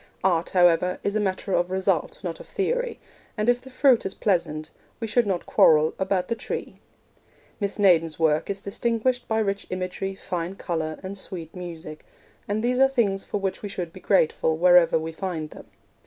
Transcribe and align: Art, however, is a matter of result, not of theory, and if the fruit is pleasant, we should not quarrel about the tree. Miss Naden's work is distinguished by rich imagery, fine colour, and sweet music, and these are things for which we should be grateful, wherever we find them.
Art, 0.23 0.49
however, 0.49 0.97
is 1.03 1.13
a 1.15 1.19
matter 1.19 1.53
of 1.53 1.69
result, 1.69 2.23
not 2.23 2.39
of 2.39 2.47
theory, 2.47 2.99
and 3.37 3.47
if 3.47 3.61
the 3.61 3.69
fruit 3.69 4.03
is 4.03 4.15
pleasant, 4.15 4.71
we 4.99 5.05
should 5.05 5.27
not 5.27 5.45
quarrel 5.45 5.93
about 5.99 6.27
the 6.27 6.33
tree. 6.33 6.77
Miss 7.59 7.77
Naden's 7.77 8.17
work 8.17 8.49
is 8.49 8.63
distinguished 8.63 9.27
by 9.27 9.37
rich 9.37 9.67
imagery, 9.69 10.15
fine 10.15 10.55
colour, 10.55 10.97
and 11.03 11.19
sweet 11.19 11.55
music, 11.55 12.03
and 12.47 12.63
these 12.63 12.79
are 12.79 12.89
things 12.89 13.23
for 13.25 13.37
which 13.37 13.61
we 13.61 13.69
should 13.69 13.93
be 13.93 13.99
grateful, 13.99 14.57
wherever 14.57 14.97
we 14.97 15.11
find 15.11 15.51
them. 15.51 15.67